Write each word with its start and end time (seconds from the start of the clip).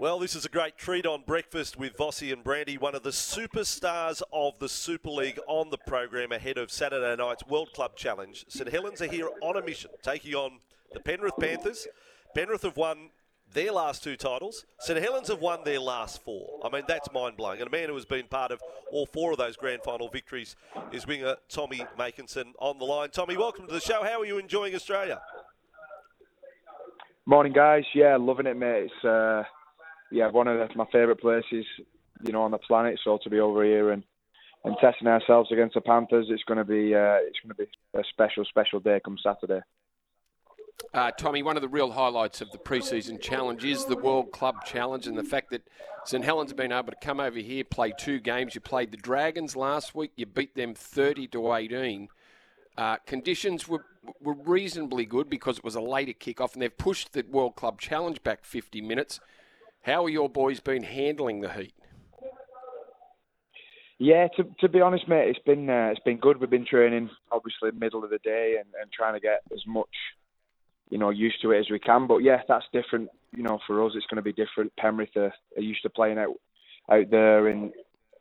Well, 0.00 0.18
this 0.18 0.34
is 0.34 0.46
a 0.46 0.48
great 0.48 0.78
treat 0.78 1.04
on 1.04 1.24
breakfast 1.26 1.78
with 1.78 1.94
Vossi 1.94 2.32
and 2.32 2.42
Brandy, 2.42 2.78
one 2.78 2.94
of 2.94 3.02
the 3.02 3.10
superstars 3.10 4.22
of 4.32 4.58
the 4.58 4.66
Super 4.66 5.10
League 5.10 5.38
on 5.46 5.68
the 5.68 5.76
program 5.76 6.32
ahead 6.32 6.56
of 6.56 6.72
Saturday 6.72 7.22
night's 7.22 7.46
World 7.46 7.74
Club 7.74 7.96
Challenge. 7.96 8.46
St 8.48 8.70
Helens 8.70 9.02
are 9.02 9.08
here 9.08 9.28
on 9.42 9.58
a 9.58 9.62
mission, 9.62 9.90
taking 10.02 10.34
on 10.34 10.60
the 10.94 11.00
Penrith 11.00 11.34
Panthers. 11.38 11.86
Penrith 12.34 12.62
have 12.62 12.78
won 12.78 13.10
their 13.52 13.72
last 13.72 14.02
two 14.02 14.16
titles. 14.16 14.64
St 14.78 14.98
Helens 14.98 15.28
have 15.28 15.42
won 15.42 15.64
their 15.66 15.80
last 15.80 16.24
four. 16.24 16.60
I 16.64 16.70
mean, 16.70 16.84
that's 16.88 17.12
mind 17.12 17.36
blowing. 17.36 17.60
And 17.60 17.68
a 17.68 17.70
man 17.70 17.90
who 17.90 17.94
has 17.94 18.06
been 18.06 18.26
part 18.26 18.52
of 18.52 18.62
all 18.90 19.04
four 19.04 19.32
of 19.32 19.36
those 19.36 19.58
grand 19.58 19.82
final 19.82 20.08
victories 20.08 20.56
is 20.92 21.06
winger 21.06 21.36
Tommy 21.50 21.84
Makinson 21.98 22.54
on 22.58 22.78
the 22.78 22.86
line. 22.86 23.10
Tommy, 23.10 23.36
welcome 23.36 23.66
to 23.66 23.72
the 23.74 23.80
show. 23.80 24.02
How 24.02 24.22
are 24.22 24.26
you 24.26 24.38
enjoying 24.38 24.74
Australia? 24.74 25.20
Morning, 27.26 27.52
guys. 27.52 27.84
Yeah, 27.94 28.16
loving 28.18 28.46
it, 28.46 28.56
mate. 28.56 28.84
It's 28.84 29.04
uh, 29.04 29.42
yeah, 30.10 30.28
one 30.28 30.48
of 30.48 30.58
the, 30.58 30.74
my 30.76 30.86
favourite 30.86 31.20
places, 31.20 31.64
you 32.22 32.32
know, 32.32 32.42
on 32.42 32.50
the 32.50 32.58
planet. 32.58 32.98
So 33.04 33.18
to 33.22 33.30
be 33.30 33.40
over 33.40 33.64
here 33.64 33.90
and 33.90 34.02
and 34.62 34.76
testing 34.78 35.08
ourselves 35.08 35.50
against 35.52 35.74
the 35.74 35.80
Panthers, 35.80 36.26
it's 36.28 36.42
going 36.44 36.58
to 36.58 36.64
be 36.64 36.94
uh, 36.94 37.18
it's 37.22 37.38
going 37.40 37.48
to 37.48 37.54
be 37.54 37.66
a 37.94 38.02
special, 38.10 38.44
special 38.44 38.80
day 38.80 39.00
come 39.02 39.16
Saturday. 39.22 39.60
Uh, 40.94 41.10
Tommy, 41.12 41.42
one 41.42 41.56
of 41.56 41.62
the 41.62 41.68
real 41.68 41.92
highlights 41.92 42.40
of 42.40 42.50
the 42.52 42.58
preseason 42.58 43.20
challenge 43.20 43.64
is 43.64 43.84
the 43.84 43.96
World 43.96 44.32
Club 44.32 44.64
Challenge 44.64 45.06
and 45.06 45.16
the 45.16 45.22
fact 45.22 45.50
that 45.50 45.62
St 46.04 46.24
Helens 46.24 46.50
have 46.50 46.56
been 46.56 46.72
able 46.72 46.90
to 46.90 46.96
come 47.00 47.20
over 47.20 47.38
here, 47.38 47.64
play 47.64 47.92
two 47.96 48.18
games. 48.18 48.54
You 48.54 48.60
played 48.60 48.90
the 48.90 48.96
Dragons 48.96 49.54
last 49.54 49.94
week, 49.94 50.12
you 50.16 50.26
beat 50.26 50.54
them 50.54 50.74
30 50.74 51.28
to 51.28 51.52
18. 51.54 52.08
Uh, 52.78 52.96
conditions 53.06 53.68
were, 53.68 53.84
were 54.20 54.34
reasonably 54.34 55.04
good 55.04 55.28
because 55.28 55.58
it 55.58 55.64
was 55.64 55.74
a 55.74 55.80
later 55.80 56.12
kickoff, 56.12 56.54
and 56.54 56.62
they've 56.62 56.78
pushed 56.78 57.12
the 57.12 57.24
World 57.28 57.56
Club 57.56 57.78
Challenge 57.78 58.22
back 58.22 58.44
50 58.44 58.80
minutes. 58.80 59.20
How 59.82 60.04
are 60.04 60.10
your 60.10 60.28
boys 60.28 60.60
been 60.60 60.82
handling 60.82 61.40
the 61.40 61.50
heat? 61.52 61.74
Yeah, 63.98 64.28
to 64.36 64.44
to 64.60 64.68
be 64.68 64.80
honest, 64.80 65.08
mate, 65.08 65.28
it's 65.28 65.44
been 65.44 65.68
uh, 65.68 65.88
it's 65.90 66.00
been 66.00 66.18
good. 66.18 66.40
We've 66.40 66.48
been 66.48 66.66
training 66.66 67.10
obviously 67.30 67.70
middle 67.72 68.02
of 68.02 68.10
the 68.10 68.18
day 68.18 68.56
and, 68.58 68.68
and 68.80 68.90
trying 68.90 69.14
to 69.14 69.20
get 69.20 69.42
as 69.52 69.62
much, 69.66 69.88
you 70.88 70.96
know, 70.96 71.10
used 71.10 71.42
to 71.42 71.52
it 71.52 71.60
as 71.60 71.70
we 71.70 71.78
can. 71.78 72.06
But 72.06 72.18
yeah, 72.18 72.40
that's 72.48 72.64
different. 72.72 73.10
You 73.36 73.42
know, 73.42 73.58
for 73.66 73.84
us, 73.84 73.92
it's 73.94 74.06
going 74.06 74.16
to 74.16 74.22
be 74.22 74.32
different. 74.32 74.74
Penrith 74.76 75.16
are, 75.16 75.34
are 75.56 75.62
used 75.62 75.82
to 75.82 75.90
playing 75.90 76.18
out 76.18 76.34
out 76.90 77.10
there 77.10 77.48
in 77.48 77.72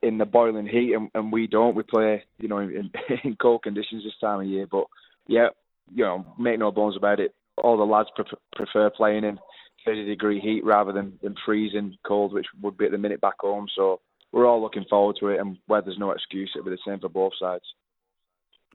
in 0.01 0.17
the 0.17 0.25
boiling 0.25 0.67
heat, 0.67 0.93
and, 0.93 1.09
and 1.13 1.31
we 1.31 1.47
don't. 1.47 1.75
We 1.75 1.83
play, 1.83 2.23
you 2.39 2.49
know, 2.49 2.59
in, 2.59 2.91
in 3.23 3.35
cold 3.35 3.63
conditions 3.63 4.03
this 4.03 4.13
time 4.19 4.41
of 4.41 4.47
year. 4.47 4.67
But 4.69 4.85
yeah, 5.27 5.47
you 5.93 6.03
know, 6.03 6.25
make 6.37 6.59
no 6.59 6.71
bones 6.71 6.97
about 6.97 7.21
it. 7.21 7.33
All 7.57 7.77
the 7.77 7.83
lads 7.83 8.09
pre- 8.15 8.25
prefer 8.53 8.89
playing 8.89 9.23
in 9.23 9.39
30 9.85 10.05
degree 10.05 10.39
heat 10.39 10.63
rather 10.63 10.91
than, 10.91 11.17
than 11.21 11.35
freezing 11.45 11.97
cold, 12.05 12.33
which 12.33 12.47
would 12.61 12.77
be 12.77 12.85
at 12.85 12.91
the 12.91 12.97
minute 12.97 13.21
back 13.21 13.39
home. 13.39 13.67
So 13.75 14.01
we're 14.31 14.47
all 14.47 14.61
looking 14.61 14.85
forward 14.89 15.17
to 15.19 15.29
it, 15.29 15.39
and 15.39 15.57
where 15.67 15.81
there's 15.81 15.97
no 15.97 16.11
excuse, 16.11 16.51
it'll 16.55 16.65
be 16.65 16.71
the 16.71 16.77
same 16.85 16.99
for 16.99 17.09
both 17.09 17.33
sides. 17.39 17.63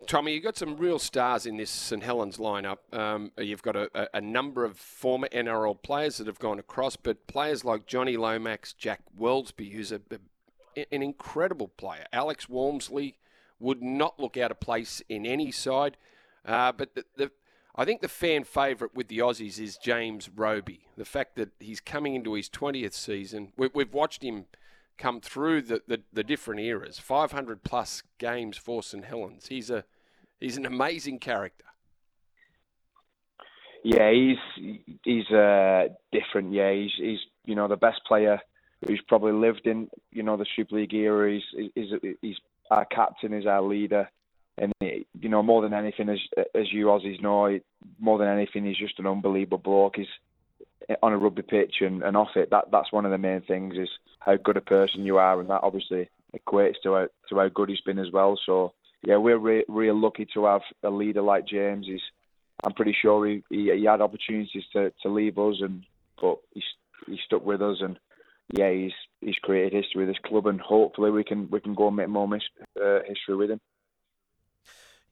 Tommy, 0.07 0.35
you've 0.35 0.45
got 0.45 0.57
some 0.57 0.77
real 0.77 0.99
stars 0.99 1.47
in 1.47 1.57
this 1.57 1.71
St 1.71 2.03
Helens 2.03 2.37
lineup. 2.37 2.79
Um, 2.93 3.33
you've 3.39 3.63
got 3.63 3.77
a, 3.77 4.09
a, 4.15 4.21
number 4.21 4.65
of 4.65 4.77
former 4.77 5.29
NRL 5.29 5.83
players 5.83 6.19
that 6.19 6.27
have 6.27 6.39
gone 6.39 6.59
across, 6.59 6.97
but 6.97 7.27
players 7.27 7.65
like 7.65 7.87
Jonny 7.87 8.17
Lomax, 8.17 8.75
Jack 8.75 9.01
Welsby, 9.19 9.73
who's 9.73 9.93
a, 9.93 10.01
a, 10.77 10.95
an 10.95 11.03
incredible 11.03 11.69
player. 11.69 12.05
Alex 12.13 12.49
Walmsley 12.49 13.17
would 13.59 13.83
not 13.83 14.21
look 14.21 14.37
out 14.37 14.51
of 14.51 14.61
place 14.61 15.01
in 15.09 15.25
any 15.25 15.51
side. 15.51 15.97
Uh, 16.45 16.73
but 16.73 16.95
the, 16.95 17.05
the, 17.17 17.31
I 17.77 17.85
think 17.85 18.03
the 18.03 18.09
fan 18.09 18.45
favourite 18.45 18.95
with 18.95 19.09
the 19.09 19.19
Aussies 19.19 19.59
is 19.59 19.77
James 19.77 20.31
Roby. 20.35 20.87
The 20.97 21.05
fact 21.05 21.35
that 21.37 21.51
he's 21.59 21.81
coming 21.81 22.15
into 22.15 22.35
his 22.35 22.49
20th 22.49 22.93
season, 22.93 23.53
we, 23.57 23.69
have 23.77 23.93
watched 23.93 24.23
him 24.23 24.45
come 24.97 25.21
through 25.21 25.63
the, 25.63 25.83
the, 25.89 26.01
the, 26.13 26.23
different 26.23 26.61
eras 26.61 27.01
500 27.01 27.65
plus 27.65 28.05
games 28.19 28.57
for 28.57 28.81
St 28.81 29.05
Helens. 29.05 29.49
He's, 29.49 29.71
a, 29.71 29.85
he's 30.39 30.57
an 30.57 30.67
amazing 30.67 31.19
character. 31.19 31.65
Yeah, 33.83 34.11
he's 34.13 34.79
he's 35.05 35.31
uh, 35.31 35.89
different. 36.11 36.55
Yeah, 36.55 36.73
he's 36.73 36.93
he's 36.97 37.19
you 37.45 37.55
know 37.55 37.69
the 37.69 37.77
best 37.77 38.01
player 38.09 38.41
who's 38.87 39.03
probably 39.09 39.33
lived 39.33 39.67
in 39.67 39.89
you 40.11 40.23
know 40.23 40.39
the 40.39 40.47
Super 40.57 40.77
League 40.77 40.95
era. 40.95 41.31
He's 41.35 41.71
he's, 41.75 41.91
he's 42.23 42.37
our 42.71 42.87
captain, 42.87 43.35
is 43.35 43.45
our 43.45 43.61
leader 43.61 44.09
and 44.59 44.73
you 44.81 45.29
know 45.29 45.43
more 45.43 45.63
than 45.63 45.75
anything, 45.75 46.09
as 46.09 46.19
as 46.55 46.73
you 46.73 46.87
Aussies 46.87 47.21
know, 47.21 47.59
more 47.99 48.19
than 48.19 48.29
anything, 48.29 48.65
he's 48.65 48.77
just 48.77 48.99
an 48.99 49.07
unbelievable 49.07 49.59
bloke. 49.59 49.97
He's 49.97 50.07
on 51.03 51.13
a 51.13 51.19
rugby 51.19 51.43
pitch 51.43 51.77
and, 51.81 52.03
and 52.03 52.17
off 52.17 52.37
it. 52.37 52.51
That 52.51 52.71
that's 52.71 52.93
one 52.93 53.05
of 53.05 53.11
the 53.11 53.19
main 53.19 53.41
things 53.43 53.77
is 53.77 53.89
how 54.21 54.37
good 54.37 54.57
a 54.57 54.63
person 54.63 55.05
you 55.05 55.19
are, 55.19 55.41
and 55.41 55.51
that 55.51 55.63
obviously 55.63 56.09
equates 56.37 56.81
to 56.83 56.95
how 56.95 57.09
to 57.29 57.37
how 57.37 57.49
good 57.49 57.69
he's 57.69 57.81
been 57.81 57.99
as 57.99 58.13
well. 58.13 58.39
So 58.45 58.73
yeah, 59.03 59.17
we're 59.17 59.39
re- 59.39 59.65
real 59.69 59.99
lucky 59.99 60.27
to 60.35 60.47
have 60.47 60.63
a 60.83 60.91
leader 60.91 61.23
like 61.23 61.47
James. 61.47 61.87
He's 61.87 62.01
I'm 62.63 62.73
pretty 62.73 62.97
sure 63.01 63.27
he, 63.27 63.43
he, 63.51 63.73
he 63.77 63.85
had 63.85 64.01
opportunities 64.01 64.65
to, 64.73 64.93
to 65.03 65.09
leave 65.09 65.39
us, 65.39 65.57
and 65.61 65.85
but 66.21 66.39
he's 66.53 66.65
he 67.07 67.19
stuck 67.25 67.45
with 67.45 67.61
us, 67.61 67.79
and 67.81 67.99
yeah, 68.53 68.71
he's 68.71 68.93
he's 69.21 69.37
created 69.37 69.73
history 69.73 70.07
with 70.07 70.15
this 70.15 70.23
club, 70.25 70.47
and 70.47 70.61
hopefully 70.61 71.11
we 71.11 71.25
can 71.25 71.49
we 71.51 71.61
can 71.61 71.75
go 71.75 71.89
and 71.89 71.97
make 71.97 72.09
more 72.09 72.29
mis- 72.29 72.43
uh, 72.81 73.01
history 73.07 73.37
with 73.37 73.51
him. 73.51 73.61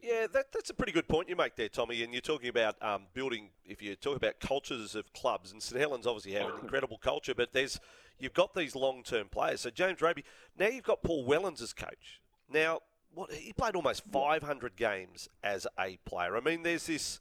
Yeah, 0.03 0.27
that, 0.33 0.47
that's 0.53 0.69
a 0.69 0.75
pretty 0.75 0.91
good 0.91 1.07
point 1.07 1.29
you 1.29 1.37
make 1.37 1.55
there, 1.55 1.69
Tommy. 1.69 2.03
And 2.03 2.13
you're 2.13 2.21
talking 2.21 2.49
about 2.49 2.75
um, 2.83 3.03
building. 3.15 3.51
If 3.65 3.81
you 3.81 3.95
talk 3.95 4.17
about 4.17 4.41
cultures 4.41 4.97
of 4.97 5.13
clubs, 5.13 5.53
and 5.53 5.63
St 5.63 5.81
Helens 5.81 6.09
obviously 6.09 6.33
have 6.33 6.53
an 6.53 6.55
incredible 6.63 6.99
culture, 6.99 7.35
but 7.37 7.53
there's 7.53 7.79
you've 8.19 8.35
got 8.35 8.53
these 8.55 8.75
long-term 8.75 9.29
players. 9.29 9.61
So 9.61 9.71
James 9.71 10.03
Roby. 10.03 10.25
Now 10.59 10.67
you've 10.67 10.83
got 10.83 11.05
Paul 11.05 11.25
Wellens 11.25 11.63
as 11.63 11.73
coach. 11.73 12.21
Now, 12.53 12.81
what 13.15 13.33
he 13.33 13.53
played 13.53 13.77
almost 13.77 14.03
500 14.11 14.75
games 14.75 15.29
as 15.45 15.69
a 15.79 15.99
player. 16.05 16.37
I 16.37 16.41
mean, 16.41 16.65
there's 16.65 16.87
this. 16.87 17.21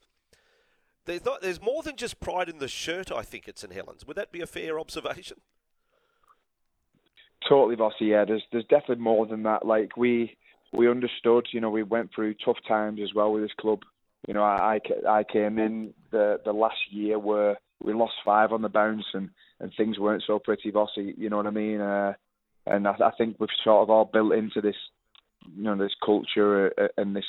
There's 1.06 1.24
not. 1.24 1.44
There's 1.44 1.62
more 1.62 1.84
than 1.84 1.98
just 1.98 2.20
pride 2.20 2.50
in 2.50 2.58
the 2.58 2.68
shirt. 2.68 3.12
I 3.12 3.22
think 3.22 3.48
at 3.48 3.60
St 3.60 3.72
Helens. 3.72 4.08
Would 4.08 4.18
that 4.18 4.32
be 4.32 4.42
a 4.42 4.48
fair 4.48 4.80
observation? 4.80 5.38
Totally, 7.48 7.76
Vossi. 7.76 8.10
Yeah, 8.10 8.26
there's 8.26 8.44
there's 8.52 8.66
definitely 8.66 9.04
more 9.04 9.28
than 9.28 9.44
that. 9.44 9.68
Like 9.68 9.96
we 9.98 10.36
we 10.72 10.90
understood. 10.90 11.48
You 11.52 11.62
know, 11.62 11.70
we 11.70 11.84
went 11.84 12.12
through 12.14 12.36
tough 12.36 12.58
times 12.68 13.00
as 13.04 13.14
well 13.14 13.32
with 13.32 13.44
this 13.44 13.52
club. 13.60 13.80
You 14.28 14.34
know, 14.34 14.44
I 14.44 14.80
I 15.08 15.24
came 15.24 15.60
in 15.60 15.94
the 16.12 16.40
the 16.44 16.54
last 16.54 16.78
year 16.92 17.18
where 17.18 17.58
we 17.84 17.94
lost 17.94 18.14
five 18.24 18.52
on 18.52 18.62
the 18.62 18.70
bounce 18.70 19.06
and 19.14 19.30
and 19.60 19.72
things 19.76 20.00
weren't 20.00 20.24
so 20.26 20.40
pretty, 20.40 20.72
Vossi. 20.72 21.14
You 21.18 21.30
know 21.30 21.38
what 21.38 21.48
I 21.48 21.52
mean? 21.52 21.82
Uh, 21.82 22.14
and 22.66 22.88
I, 22.88 22.92
I 22.92 23.12
think 23.18 23.38
we've 23.40 23.50
sort 23.64 23.84
of 23.84 23.90
all 23.90 24.06
built 24.06 24.34
into 24.34 24.62
this, 24.62 24.76
you 25.56 25.64
know, 25.64 25.76
this 25.76 25.96
culture 26.04 26.72
uh, 26.78 26.88
and 26.98 27.16
this, 27.16 27.26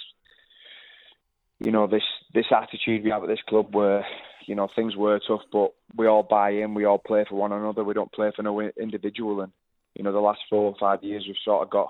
you 1.60 1.70
know, 1.70 1.86
this 1.86 2.02
this 2.34 2.46
attitude 2.50 3.04
we 3.04 3.10
have 3.10 3.22
at 3.22 3.28
this 3.28 3.42
club 3.48 3.74
where, 3.74 4.04
you 4.46 4.54
know, 4.54 4.68
things 4.74 4.96
were 4.96 5.20
tough, 5.26 5.42
but 5.52 5.72
we 5.96 6.06
all 6.06 6.22
buy 6.22 6.50
in, 6.50 6.74
we 6.74 6.84
all 6.84 6.98
play 6.98 7.24
for 7.28 7.36
one 7.36 7.52
another, 7.52 7.84
we 7.84 7.94
don't 7.94 8.12
play 8.12 8.30
for 8.34 8.42
no 8.42 8.60
individual. 8.60 9.40
And 9.40 9.52
you 9.94 10.02
know, 10.02 10.12
the 10.12 10.18
last 10.18 10.40
four 10.48 10.64
or 10.64 10.74
five 10.78 11.02
years 11.02 11.24
we've 11.26 11.36
sort 11.44 11.62
of 11.62 11.70
got 11.70 11.88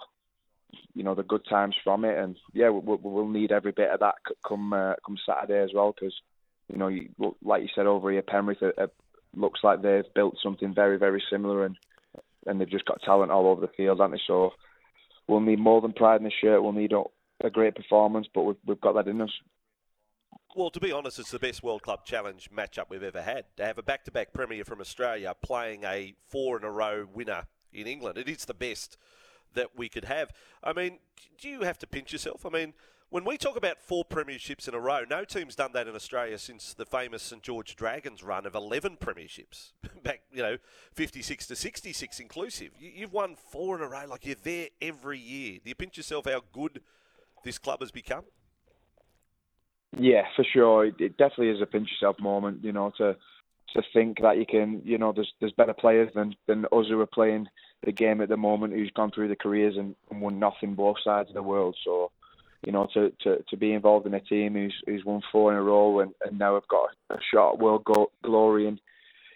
you 0.95 1.03
know 1.03 1.15
the 1.15 1.23
good 1.23 1.45
times 1.49 1.75
from 1.83 2.05
it, 2.05 2.19
and 2.19 2.37
yeah, 2.53 2.69
we'll, 2.69 2.99
we'll 3.03 3.29
need 3.29 3.53
every 3.53 3.73
bit 3.73 3.91
of 3.91 4.01
that 4.01 4.17
come 4.47 4.73
uh, 4.73 4.95
come 5.05 5.17
Saturday 5.27 5.63
as 5.63 5.71
well, 5.75 5.93
because 5.93 6.15
you 6.73 6.79
know, 6.79 6.89
you, 6.89 7.09
like 7.43 7.63
you 7.63 7.69
said 7.75 7.87
over 7.87 8.11
here, 8.11 8.23
Penrith 8.23 8.63
looks 9.35 9.61
like 9.63 9.83
they've 9.83 10.15
built 10.15 10.37
something 10.43 10.75
very 10.75 10.99
very 10.99 11.23
similar, 11.31 11.65
and 11.65 11.77
and 12.47 12.61
they've 12.61 12.71
just 12.71 12.87
got 12.87 13.03
talent 13.03 13.31
all 13.31 13.47
over 13.47 13.61
the 13.61 13.73
field, 13.77 14.01
haven't 14.01 14.13
they? 14.17 14.23
So 14.27 14.53
we'll 15.29 15.41
need 15.41 15.61
more 15.61 15.81
than 15.81 15.93
pride 15.93 16.17
in 16.21 16.25
the 16.25 16.33
shirt. 16.41 16.63
We'll 16.63 16.73
need 16.73 16.93
a, 16.93 17.03
a 17.45 17.51
great 17.51 17.75
performance, 17.75 18.27
but 18.35 18.43
we've, 18.43 18.57
we've 18.67 18.81
got 18.81 18.95
that 18.95 19.09
in 19.09 19.21
us. 19.21 19.31
Well, 20.55 20.71
to 20.71 20.81
be 20.81 20.93
honest, 20.93 21.19
it's 21.19 21.31
the 21.31 21.39
best 21.39 21.63
World 21.63 21.83
Club 21.83 22.05
Challenge 22.05 22.51
matchup 22.55 22.91
we've 22.91 23.03
ever 23.03 23.23
had. 23.23 23.45
To 23.57 23.65
have 23.65 23.79
a 23.79 23.83
back-to-back 23.83 24.33
premier 24.35 24.65
from 24.65 24.81
Australia 24.81 25.35
playing 25.43 25.85
a 25.85 26.15
four-in-a-row 26.29 27.09
winner 27.15 27.45
in 27.73 27.87
England, 27.87 28.19
it 28.19 28.29
is 28.29 28.45
the 28.45 28.55
best 28.55 28.99
that 29.55 29.77
we 29.77 29.89
could 29.89 30.05
have. 30.05 30.33
I 30.63 30.73
mean, 30.73 30.99
do 31.41 31.49
you 31.49 31.63
have 31.63 31.79
to 31.79 31.87
pinch 31.87 32.13
yourself? 32.13 32.45
I 32.47 32.51
mean, 32.51 32.75
When 33.13 33.27
we 33.27 33.37
talk 33.37 33.59
about 33.59 33.79
four 33.79 34.07
premierships 34.07 34.67
in 34.67 34.73
a 34.73 34.81
row, 34.81 35.03
no 35.05 35.23
team's 35.23 35.55
done 35.55 35.73
that 35.75 35.87
in 35.87 35.95
Australia 35.95 36.39
since 36.39 36.73
the 36.73 36.87
famous 36.87 37.23
St 37.23 37.43
George 37.43 37.77
Dragons 37.77 38.23
run 38.23 38.47
of 38.47 38.55
11 38.55 38.97
premierships, 38.97 39.73
back, 40.03 40.23
you 40.33 40.43
know, 40.43 40.57
56 40.95 41.47
to 41.49 41.55
66 41.55 42.21
inclusive. 42.21 42.71
You've 42.81 43.13
won 43.13 43.37
four 43.37 43.77
in 43.77 43.83
a 43.83 43.87
row, 43.87 44.07
like 44.09 44.25
you're 44.25 44.35
there 44.43 44.69
every 44.81 45.19
year. 45.19 45.59
Do 45.63 45.69
you 45.69 45.75
pinch 45.75 45.99
yourself 45.99 46.25
how 46.25 46.41
good 46.55 46.81
this 47.45 47.59
club 47.59 47.81
has 47.81 47.91
become? 47.91 48.25
Yeah, 49.95 50.23
for 50.35 50.47
sure. 50.51 50.87
It 50.87 51.19
definitely 51.19 51.51
is 51.51 51.61
a 51.61 51.67
pinch 51.67 51.91
yourself 51.91 52.17
moment, 52.19 52.65
you 52.65 52.73
know, 52.73 52.93
to 52.97 53.15
to 53.75 53.83
think 53.93 54.23
that 54.23 54.39
you 54.39 54.47
can, 54.47 54.81
you 54.87 54.97
know, 54.97 55.13
there's 55.13 55.31
there's 55.39 55.53
better 55.53 55.75
players 55.75 56.11
than 56.15 56.35
than 56.47 56.65
us 56.65 56.87
who 56.89 56.99
are 56.99 57.07
playing 57.07 57.47
the 57.85 57.93
game 57.93 58.21
at 58.21 58.29
the 58.29 58.37
moment, 58.37 58.73
who's 58.75 58.91
gone 58.91 59.11
through 59.11 59.29
the 59.29 59.37
careers 59.37 59.77
and, 59.77 59.95
and 60.11 60.21
won 60.21 60.39
nothing 60.39 60.75
both 60.75 60.97
sides 61.03 61.29
of 61.29 61.35
the 61.35 61.43
world. 61.43 61.77
So 61.85 62.11
you 62.65 62.73
know, 62.73 62.87
to, 62.95 63.13
to, 63.23 63.43
to 63.49 63.57
be 63.57 63.73
involved 63.73 64.07
in 64.07 64.15
a 64.15 64.21
team 64.21 64.55
who's 64.55 64.75
who's 64.87 65.05
won 65.05 65.21
four 65.33 65.51
in 65.53 65.59
a 65.59 65.63
row 65.63 66.01
and, 66.01 66.13
and 66.25 66.39
now 66.39 66.55
have 66.55 66.69
got 66.69 66.91
a 67.11 67.17
shot 67.33 67.55
at 67.55 67.59
world 67.59 67.85
go- 67.85 68.13
glory 68.23 68.67
in 68.67 68.79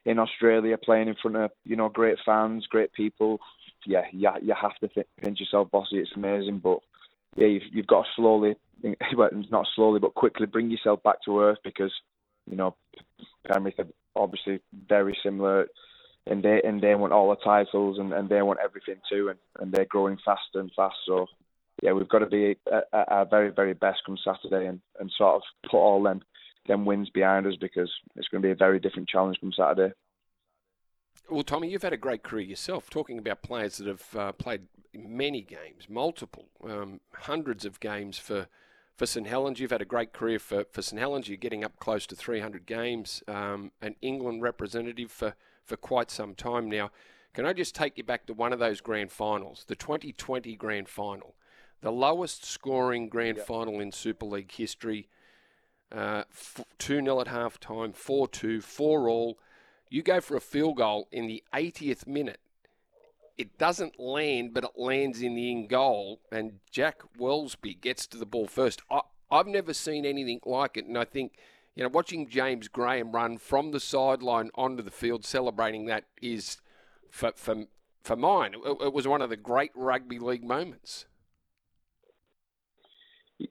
in 0.04 0.20
Australia, 0.20 0.78
playing 0.78 1.08
in 1.08 1.16
front 1.20 1.37
of 1.37 1.50
you 1.64 1.76
know 1.76 1.88
great 1.88 2.19
fans, 2.25 2.66
great 2.69 2.93
people. 2.93 3.40
Yeah, 3.84 4.02
you, 4.12 4.31
you 4.43 4.54
have 4.60 4.76
to 4.81 4.88
th- 4.88 5.06
pinch 5.20 5.40
yourself, 5.40 5.70
Vossi. 5.72 5.94
It's 5.94 6.10
amazing, 6.14 6.60
but 6.62 6.78
yeah, 7.37 7.46
you've, 7.46 7.62
you've 7.72 7.87
got 7.87 8.02
to 8.02 8.08
slowly, 8.16 8.54
well, 9.16 9.31
not 9.50 9.66
slowly, 9.75 10.00
but 10.00 10.14
quickly 10.14 10.46
bring 10.46 10.70
yourself 10.70 11.02
back 11.02 11.22
to 11.25 11.40
earth 11.40 11.58
because 11.64 11.93
you 12.48 12.56
know 12.56 12.76
Penrith 13.48 13.78
are 13.78 13.87
obviously 14.14 14.60
very 14.88 15.19
similar. 15.22 15.66
And 16.26 16.43
they 16.43 16.61
and 16.64 16.82
they 16.82 16.94
want 16.94 17.12
all 17.12 17.31
the 17.31 17.37
titles 17.37 17.99
and, 17.99 18.12
and 18.12 18.28
they 18.28 18.43
want 18.43 18.58
everything 18.62 18.96
too 19.11 19.28
and, 19.28 19.38
and 19.61 19.73
they're 19.73 19.84
growing 19.84 20.19
faster 20.25 20.61
and 20.61 20.70
faster. 20.75 20.96
so 21.06 21.26
yeah, 21.82 21.93
we've 21.93 22.08
got 22.08 22.20
to 22.20 22.26
be 22.26 22.56
at 22.73 22.84
our 22.93 23.26
very, 23.26 23.50
very 23.50 23.75
best 23.75 24.00
come 24.06 24.17
Saturday 24.25 24.67
and, 24.67 24.81
and 24.99 25.12
sort 25.17 25.37
of 25.37 25.43
put 25.70 25.78
all 25.78 26.02
them 26.02 26.23
them 26.67 26.84
wins 26.84 27.11
behind 27.11 27.46
us 27.46 27.55
because 27.61 27.90
it's 28.17 28.28
going 28.28 28.43
to 28.43 28.46
be 28.46 28.52
a 28.52 28.56
very 28.56 28.81
different 28.81 29.08
challenge 29.08 29.37
come 29.40 29.52
Saturday. 29.56 29.94
Well, 31.31 31.44
Tommy, 31.44 31.70
you've 31.70 31.82
had 31.82 31.93
a 31.93 31.99
great 31.99 32.23
career 32.23 32.44
yourself. 32.44 32.90
Talking 32.90 33.19
about 33.19 33.43
players 33.43 33.79
that 33.79 33.87
have 33.87 34.17
uh, 34.17 34.32
played 34.32 34.62
many 34.93 35.43
games, 35.43 35.88
multiple, 35.88 36.46
um, 36.64 37.00
hundreds 37.12 37.64
of 37.64 37.81
games 37.81 38.19
for 38.19 38.49
for 38.96 39.05
St 39.05 39.26
Helens. 39.26 39.61
You've 39.61 39.72
had 39.72 39.82
a 39.82 39.87
great 39.87 40.14
career 40.14 40.38
for, 40.38 40.64
for 40.72 40.81
St 40.81 40.99
Helens. 40.99 41.29
You're 41.29 41.37
getting 41.37 41.62
up 41.62 41.79
close 41.79 42.06
to 42.06 42.17
300 42.17 42.64
games, 42.64 43.22
um, 43.29 43.70
an 43.82 43.94
England 44.00 44.40
representative 44.40 45.12
for, 45.12 45.34
for 45.66 45.76
quite 45.76 46.10
some 46.10 46.34
time 46.34 46.68
now. 46.68 46.90
Can 47.34 47.44
I 47.44 47.52
just 47.52 47.74
take 47.74 47.98
you 47.98 48.04
back 48.04 48.26
to 48.26 48.32
one 48.32 48.52
of 48.52 48.58
those 48.58 48.80
grand 48.80 49.12
finals, 49.12 49.64
the 49.68 49.76
2020 49.76 50.56
grand 50.56 50.88
final? 50.88 51.34
the 51.80 51.92
lowest 51.92 52.44
scoring 52.44 53.08
grand 53.08 53.36
yep. 53.36 53.46
final 53.46 53.80
in 53.80 53.92
Super 53.92 54.26
League 54.26 54.52
history. 54.52 55.08
Uh, 55.92 56.24
2 56.78 57.00
0 57.00 57.20
at 57.20 57.28
half 57.28 57.60
time, 57.60 57.92
4 57.92 58.28
2, 58.28 58.60
4 58.60 59.08
all. 59.08 59.38
You 59.88 60.02
go 60.02 60.20
for 60.20 60.36
a 60.36 60.40
field 60.40 60.78
goal 60.78 61.06
in 61.12 61.28
the 61.28 61.44
80th 61.54 62.06
minute. 62.06 62.40
It 63.38 63.56
doesn't 63.56 64.00
land, 64.00 64.52
but 64.52 64.64
it 64.64 64.70
lands 64.76 65.22
in 65.22 65.36
the 65.36 65.52
in 65.52 65.69
goal, 65.69 66.20
and 66.32 66.58
Jack 66.70 67.02
Welsby 67.19 67.80
gets 67.80 68.06
to 68.08 68.16
the 68.16 68.26
ball 68.26 68.48
first. 68.48 68.82
I, 68.90 69.02
I've 69.30 69.46
never 69.46 69.72
seen 69.72 70.04
anything 70.04 70.40
like 70.44 70.76
it, 70.76 70.86
and 70.86 70.98
I 70.98 71.04
think, 71.04 71.38
you 71.76 71.82
know, 71.82 71.90
watching 71.90 72.28
James 72.28 72.69
Graham 72.69 73.12
run 73.12 73.37
from 73.37 73.70
the 73.70 73.81
sideline 73.81 74.50
onto 74.55 74.82
the 74.82 74.90
field 74.90 75.25
celebrating 75.25 75.87
that 75.87 76.05
is, 76.20 76.56
for, 77.11 77.32
for, 77.37 77.67
for 78.02 78.17
mine, 78.17 78.55
it, 78.55 78.76
it 78.81 78.93
was 78.93 79.06
one 79.06 79.20
of 79.20 79.31
the 79.31 79.37
great 79.37 79.70
rugby 79.75 80.19
league 80.19 80.43
moments. 80.43 81.05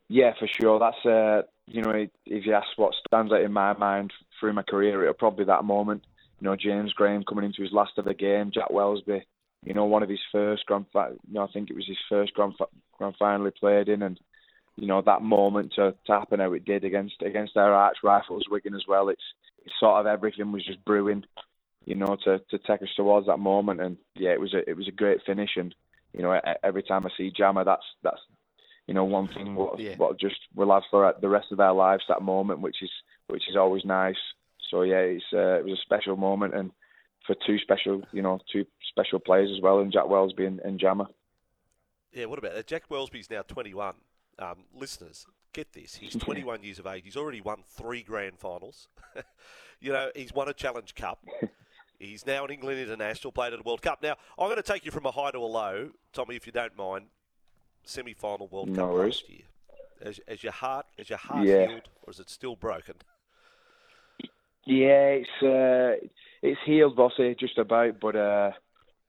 Yeah, 0.09 0.31
for 0.39 0.47
sure. 0.47 0.79
That's 0.79 1.05
uh, 1.05 1.43
you 1.67 1.83
know, 1.83 2.07
if 2.25 2.45
you 2.45 2.53
ask 2.53 2.67
what 2.75 2.93
stands 3.07 3.31
out 3.31 3.41
in 3.41 3.51
my 3.51 3.73
mind 3.73 4.11
through 4.39 4.53
my 4.53 4.63
career, 4.63 5.03
it'll 5.03 5.13
probably 5.13 5.45
that 5.45 5.63
moment. 5.63 6.03
You 6.39 6.45
know, 6.45 6.55
James 6.55 6.91
Graham 6.93 7.23
coming 7.23 7.45
into 7.45 7.61
his 7.61 7.71
last 7.71 7.91
ever 7.97 8.13
game, 8.13 8.51
Jack 8.51 8.69
Welsby. 8.69 9.21
You 9.63 9.73
know, 9.73 9.85
one 9.85 10.03
of 10.03 10.09
his 10.09 10.19
first 10.31 10.65
grand, 10.65 10.85
you 10.93 11.17
know, 11.29 11.43
I 11.43 11.51
think 11.51 11.69
it 11.69 11.75
was 11.75 11.87
his 11.87 11.97
first 12.09 12.33
grand 12.33 12.53
grand 12.97 13.15
final 13.17 13.45
he 13.45 13.51
played 13.51 13.89
in, 13.89 14.01
and 14.01 14.19
you 14.77 14.87
know 14.87 15.01
that 15.01 15.21
moment 15.21 15.73
to, 15.75 15.93
to 16.05 16.11
happen 16.11 16.39
how 16.39 16.53
it 16.53 16.65
did 16.65 16.83
against 16.83 17.21
against 17.21 17.57
our 17.57 17.73
arch 17.73 17.97
rivals 18.03 18.45
Wigan 18.49 18.75
as 18.75 18.85
well. 18.87 19.09
It's, 19.09 19.21
it's 19.65 19.73
sort 19.79 19.99
of 19.99 20.05
everything 20.05 20.51
was 20.51 20.65
just 20.65 20.83
brewing, 20.85 21.23
you 21.85 21.95
know, 21.95 22.17
to 22.25 22.39
to 22.49 22.57
take 22.59 22.81
us 22.81 22.93
towards 22.95 23.27
that 23.27 23.39
moment, 23.39 23.81
and 23.81 23.97
yeah, 24.15 24.31
it 24.31 24.39
was 24.39 24.53
a 24.53 24.69
it 24.69 24.75
was 24.75 24.87
a 24.87 24.91
great 24.91 25.19
finish, 25.25 25.51
and 25.55 25.73
you 26.13 26.21
know, 26.21 26.39
every 26.63 26.83
time 26.83 27.05
I 27.05 27.09
see 27.17 27.31
Jammer, 27.35 27.63
that's 27.63 27.85
that's 28.03 28.21
you 28.87 28.93
know, 28.93 29.03
one 29.03 29.27
thing 29.27 29.55
what 29.55 29.79
yeah. 29.79 29.95
what 29.97 30.19
just 30.19 30.35
we'll 30.53 30.71
have 30.71 30.83
for 30.91 31.13
the 31.19 31.29
rest 31.29 31.51
of 31.51 31.59
our 31.59 31.73
lives 31.73 32.03
that 32.07 32.21
moment, 32.21 32.61
which 32.61 32.77
is 32.81 32.91
which 33.27 33.43
is 33.49 33.55
always 33.55 33.83
nice. 33.85 34.17
So 34.69 34.83
yeah, 34.83 34.97
it's 34.97 35.25
uh, 35.33 35.59
it 35.59 35.65
was 35.65 35.73
a 35.79 35.85
special 35.85 36.17
moment 36.17 36.53
and 36.53 36.71
for 37.25 37.35
two 37.47 37.57
special, 37.59 38.03
you 38.11 38.21
know, 38.21 38.39
two 38.51 38.65
special 38.89 39.19
players 39.19 39.49
as 39.55 39.61
well, 39.61 39.79
and 39.79 39.91
Jack 39.91 40.05
Welsby 40.05 40.45
and, 40.45 40.59
and 40.59 40.79
Jammer. 40.79 41.07
Yeah, 42.13 42.25
what 42.25 42.39
about 42.39 42.53
that? 42.53 42.67
Jack 42.67 42.87
Welsby's 42.89 43.29
now 43.29 43.41
21. 43.41 43.95
Um, 44.39 44.65
listeners, 44.77 45.25
get 45.53 45.73
this: 45.73 45.95
he's 45.95 46.15
21 46.15 46.63
years 46.63 46.79
of 46.79 46.87
age. 46.87 47.03
He's 47.05 47.17
already 47.17 47.41
won 47.41 47.63
three 47.67 48.03
grand 48.03 48.39
finals. 48.39 48.87
you 49.79 49.91
know, 49.93 50.09
he's 50.15 50.33
won 50.33 50.49
a 50.49 50.53
Challenge 50.53 50.93
Cup. 50.95 51.23
He's 51.97 52.25
now 52.25 52.43
an 52.43 52.51
England 52.51 52.77
international, 52.77 53.31
played 53.31 53.53
at 53.53 53.59
a 53.59 53.63
World 53.63 53.81
Cup. 53.81 54.03
Now, 54.03 54.17
I'm 54.37 54.47
going 54.47 54.57
to 54.57 54.63
take 54.63 54.83
you 54.83 54.91
from 54.91 55.05
a 55.05 55.11
high 55.11 55.31
to 55.31 55.37
a 55.37 55.39
low, 55.39 55.91
Tommy, 56.11 56.35
if 56.35 56.45
you 56.45 56.51
don't 56.51 56.75
mind 56.77 57.05
semi-final 57.85 58.47
World 58.47 58.69
no 58.69 58.75
Cup 58.75 58.93
worries. 58.93 59.15
last 59.15 59.29
year. 59.29 59.41
As, 60.01 60.19
as 60.27 60.43
your 60.43 60.51
heart, 60.51 60.85
is 60.97 61.09
your 61.09 61.17
heart 61.17 61.47
yeah. 61.47 61.67
healed, 61.67 61.89
or 62.03 62.11
is 62.11 62.19
it 62.19 62.29
still 62.29 62.55
broken? 62.55 62.95
Yeah, 64.65 65.19
it's 65.21 65.43
uh, 65.43 66.07
it's 66.41 66.59
healed, 66.65 66.97
Vossi, 66.97 67.39
just 67.39 67.57
about. 67.57 67.99
But 68.01 68.15
uh, 68.15 68.51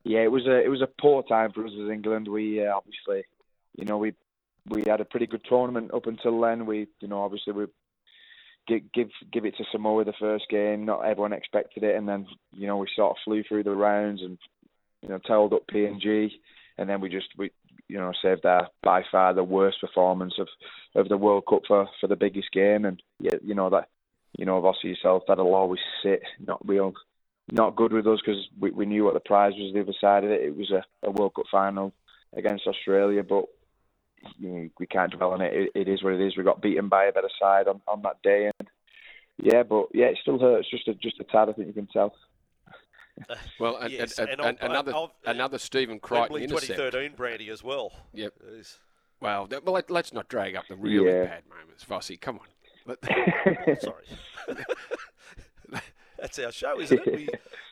yeah, 0.04 0.20
it 0.20 0.30
was 0.30 0.46
a 0.46 0.62
it 0.62 0.68
was 0.68 0.82
a 0.82 0.88
poor 1.00 1.22
time 1.24 1.50
for 1.52 1.66
us 1.66 1.72
as 1.72 1.90
England. 1.90 2.28
We 2.28 2.64
uh, 2.64 2.76
obviously, 2.76 3.24
you 3.76 3.84
know, 3.84 3.98
we 3.98 4.14
we 4.68 4.84
had 4.86 5.00
a 5.00 5.04
pretty 5.04 5.26
good 5.26 5.42
tournament 5.48 5.92
up 5.94 6.06
until 6.06 6.40
then. 6.40 6.66
We, 6.66 6.88
you 7.00 7.08
know, 7.08 7.22
obviously 7.22 7.52
we 7.52 7.66
give 8.66 8.92
give 8.92 9.08
give 9.32 9.44
it 9.44 9.56
to 9.58 9.64
Samoa 9.72 10.04
the 10.04 10.12
first 10.18 10.44
game. 10.50 10.84
Not 10.84 11.04
everyone 11.04 11.32
expected 11.32 11.82
it, 11.82 11.96
and 11.96 12.08
then 12.08 12.26
you 12.52 12.66
know 12.66 12.76
we 12.76 12.86
sort 12.94 13.12
of 13.12 13.16
flew 13.24 13.42
through 13.42 13.64
the 13.64 13.70
rounds 13.70 14.22
and 14.22 14.38
you 15.02 15.08
know 15.08 15.18
tailed 15.26 15.52
up 15.52 15.66
PNG, 15.72 16.30
and 16.78 16.88
then 16.88 17.00
we 17.00 17.08
just 17.08 17.28
we 17.36 17.50
you 17.88 17.98
know, 17.98 18.12
saved 18.22 18.44
our 18.44 18.68
by 18.82 19.02
far 19.10 19.34
the 19.34 19.44
worst 19.44 19.80
performance 19.80 20.34
of, 20.38 20.48
of 20.94 21.08
the 21.08 21.16
World 21.16 21.44
Cup 21.48 21.62
for, 21.66 21.88
for 22.00 22.06
the 22.06 22.16
biggest 22.16 22.50
game. 22.52 22.84
And 22.84 23.02
yeah, 23.20 23.36
you 23.42 23.54
know 23.54 23.70
that, 23.70 23.88
you 24.36 24.44
know, 24.44 24.64
obviously 24.64 24.90
yourself 24.90 25.22
that'll 25.28 25.54
always 25.54 25.80
sit 26.02 26.22
not 26.44 26.66
real, 26.66 26.94
not 27.50 27.76
good 27.76 27.92
with 27.92 28.06
us 28.06 28.20
because 28.24 28.42
we, 28.58 28.70
we 28.70 28.86
knew 28.86 29.04
what 29.04 29.14
the 29.14 29.20
prize 29.20 29.52
was 29.56 29.72
the 29.72 29.80
other 29.80 29.94
side 30.00 30.24
of 30.24 30.30
it. 30.30 30.42
It 30.42 30.56
was 30.56 30.70
a, 30.70 30.82
a 31.06 31.10
World 31.10 31.34
Cup 31.34 31.46
final 31.50 31.92
against 32.36 32.66
Australia, 32.66 33.22
but 33.22 33.44
you 34.38 34.48
know, 34.48 34.68
we 34.78 34.86
can't 34.86 35.12
dwell 35.12 35.32
on 35.32 35.40
it. 35.40 35.52
it. 35.52 35.70
It 35.74 35.88
is 35.88 36.02
what 36.02 36.14
it 36.14 36.20
is. 36.20 36.36
We 36.36 36.44
got 36.44 36.62
beaten 36.62 36.88
by 36.88 37.04
a 37.06 37.12
better 37.12 37.30
side 37.40 37.68
on, 37.68 37.80
on 37.88 38.02
that 38.02 38.22
day, 38.22 38.50
and 38.58 38.68
yeah, 39.38 39.62
but 39.62 39.86
yeah, 39.92 40.06
it 40.06 40.18
still 40.20 40.38
hurts 40.38 40.70
just 40.70 40.88
a 40.88 40.94
just 40.94 41.20
a 41.20 41.24
tad. 41.24 41.48
I 41.48 41.52
think 41.52 41.68
you 41.68 41.74
can 41.74 41.86
tell. 41.86 42.14
Well, 43.58 43.78
yes, 43.88 44.18
and, 44.18 44.28
and, 44.28 44.40
and 44.42 44.58
another 44.60 44.92
uh, 44.92 45.06
another 45.24 45.56
Stephen 45.56 46.00
Crichton 46.00 46.36
intercept. 46.36 46.76
2013 46.76 47.16
Brandy 47.16 47.48
as 47.48 47.64
well. 47.64 47.90
Yep. 48.12 48.34
Well, 49.20 49.48
well, 49.64 49.82
let, 49.88 49.90
us 49.90 50.12
not 50.12 50.28
drag 50.28 50.54
up 50.54 50.64
the 50.68 50.76
really 50.76 51.10
yeah. 51.10 51.24
bad 51.24 51.42
moments, 51.48 51.82
Vossi. 51.84 52.20
Come 52.20 52.40
on. 52.40 52.96
Sorry. 53.80 54.04
That's 56.18 56.38
our 56.38 56.52
show, 56.52 56.80
isn't 56.80 57.00
it? 57.06 57.14
We, 57.14 57.28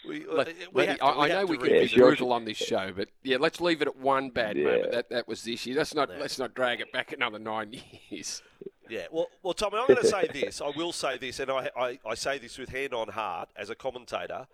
we, 0.09 0.27
uh, 0.27 0.35
let, 0.35 0.49
we 0.73 0.87
let, 0.87 0.99
to, 0.99 1.05
I, 1.05 1.25
I 1.25 1.29
know 1.29 1.47
we 1.47 1.57
can 1.57 1.69
be 1.69 1.93
brutal 1.95 2.33
on 2.33 2.45
this 2.45 2.57
show, 2.57 2.93
but 2.95 3.09
yeah, 3.23 3.39
let's 3.39 3.61
leave 3.61 3.83
it 3.83 3.89
at 3.89 3.97
one 3.97 4.31
bad 4.31 4.57
yeah. 4.57 4.65
moment. 4.65 4.93
That 4.93 5.11
that 5.11 5.29
was 5.29 5.43
this 5.45 5.67
year. 5.67 5.77
Let's 5.77 5.95
not 5.95 6.09
no. 6.09 6.17
let's 6.19 6.39
not 6.39 6.55
drag 6.55 6.81
it 6.81 6.93
back 6.93 7.13
another 7.13 7.39
nine 7.39 7.75
years. 8.11 8.43
Yeah, 8.89 9.07
well, 9.11 9.29
well, 9.43 9.55
Tommy, 9.55 9.79
I'm 9.79 9.87
going 9.87 10.01
to 10.03 10.07
say 10.07 10.29
this. 10.33 10.61
I 10.61 10.71
will 10.77 10.93
say 10.93 11.17
this, 11.17 11.41
and 11.41 11.51
I, 11.51 11.71
I, 11.75 11.99
I 12.07 12.15
say 12.15 12.39
this 12.39 12.59
with 12.59 12.69
hand 12.69 12.93
on 12.93 13.09
heart 13.09 13.49
as 13.57 13.71
a 13.71 13.75
commentator 13.75 14.47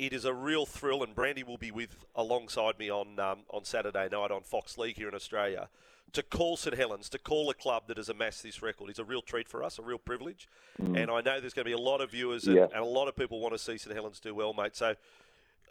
it 0.00 0.14
is 0.14 0.24
a 0.24 0.32
real 0.32 0.64
thrill, 0.64 1.02
and 1.02 1.14
Brandy 1.14 1.42
will 1.42 1.58
be 1.58 1.70
with 1.70 2.06
alongside 2.16 2.78
me 2.78 2.90
on 2.90 3.20
um, 3.20 3.40
on 3.50 3.64
Saturday 3.64 4.08
night 4.10 4.30
on 4.30 4.42
Fox 4.42 4.78
League 4.78 4.96
here 4.96 5.08
in 5.08 5.14
Australia. 5.14 5.68
To 6.12 6.22
call 6.22 6.56
St 6.56 6.76
Helens, 6.76 7.08
to 7.10 7.18
call 7.18 7.50
a 7.50 7.54
club 7.54 7.84
that 7.86 7.96
has 7.96 8.08
amassed 8.08 8.42
this 8.42 8.62
record, 8.62 8.90
is 8.90 8.98
a 8.98 9.04
real 9.04 9.22
treat 9.22 9.48
for 9.48 9.62
us, 9.62 9.78
a 9.78 9.82
real 9.82 9.98
privilege. 9.98 10.48
Mm. 10.82 11.02
And 11.02 11.10
I 11.10 11.20
know 11.20 11.40
there's 11.40 11.54
going 11.54 11.64
to 11.64 11.68
be 11.68 11.72
a 11.72 11.78
lot 11.78 12.00
of 12.00 12.10
viewers 12.10 12.46
and, 12.46 12.56
yeah. 12.56 12.66
and 12.74 12.82
a 12.82 12.84
lot 12.84 13.06
of 13.06 13.14
people 13.14 13.40
want 13.40 13.54
to 13.54 13.58
see 13.58 13.78
St 13.78 13.94
Helens 13.94 14.18
do 14.18 14.34
well, 14.34 14.52
mate. 14.52 14.76
So 14.76 14.96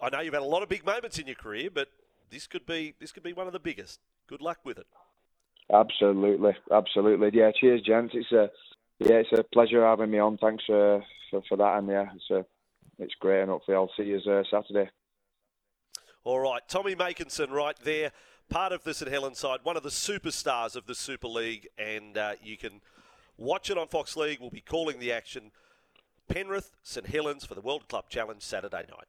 I 0.01 0.09
know 0.09 0.21
you've 0.21 0.33
had 0.33 0.43
a 0.43 0.45
lot 0.45 0.63
of 0.63 0.69
big 0.69 0.85
moments 0.85 1.19
in 1.19 1.27
your 1.27 1.35
career, 1.35 1.69
but 1.73 1.89
this 2.29 2.47
could 2.47 2.65
be 2.65 2.95
this 2.99 3.11
could 3.11 3.23
be 3.23 3.33
one 3.33 3.47
of 3.47 3.53
the 3.53 3.59
biggest. 3.59 3.99
Good 4.27 4.41
luck 4.41 4.59
with 4.63 4.77
it. 4.77 4.87
Absolutely, 5.71 6.55
absolutely. 6.71 7.29
Yeah, 7.33 7.51
cheers, 7.59 7.81
gents. 7.81 8.13
It's 8.15 8.31
a 8.31 8.49
yeah, 8.99 9.17
it's 9.17 9.31
a 9.37 9.43
pleasure 9.43 9.85
having 9.85 10.11
me 10.11 10.19
on. 10.19 10.37
Thanks 10.37 10.63
for 10.65 11.03
for, 11.29 11.41
for 11.47 11.57
that, 11.57 11.77
and 11.77 11.87
yeah, 11.87 12.09
it's 12.15 12.29
a 12.31 12.45
it's 12.97 13.13
great, 13.19 13.41
and 13.41 13.49
hopefully 13.49 13.75
I'll 13.75 13.91
see 13.97 14.03
you 14.03 14.19
uh, 14.31 14.43
Saturday. 14.49 14.89
All 16.23 16.39
right, 16.39 16.61
Tommy 16.67 16.95
Makinson 16.95 17.49
right 17.49 17.77
there. 17.83 18.11
Part 18.49 18.71
of 18.71 18.83
the 18.83 18.93
St 18.93 19.11
Helens 19.11 19.39
side, 19.39 19.59
one 19.63 19.77
of 19.77 19.83
the 19.83 19.89
superstars 19.89 20.75
of 20.75 20.87
the 20.87 20.95
Super 20.95 21.27
League, 21.27 21.67
and 21.77 22.17
uh, 22.17 22.33
you 22.43 22.57
can 22.57 22.81
watch 23.37 23.69
it 23.69 23.77
on 23.77 23.87
Fox 23.87 24.17
League. 24.17 24.39
We'll 24.41 24.49
be 24.49 24.61
calling 24.61 24.99
the 24.99 25.11
action. 25.11 25.51
Penrith, 26.27 26.71
St 26.83 27.07
Helens 27.07 27.45
for 27.45 27.55
the 27.55 27.61
World 27.61 27.87
Club 27.87 28.09
Challenge 28.09 28.41
Saturday 28.41 28.85
night. 28.89 29.07